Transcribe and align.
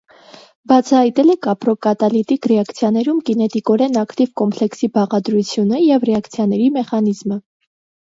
Բացահայտել 0.69 1.33
է 1.33 1.35
կապրոկատալիտիկ 1.47 2.49
ռեակցիաներում 2.53 3.21
կինետիկորեն 3.29 4.01
ակտիվ 4.07 4.35
կոմպլեքսի 4.43 4.93
բաղադրությունը 4.99 5.87
և 5.93 6.11
ռեակցիաների 6.13 6.77
մեխանիզմը։ 6.83 7.43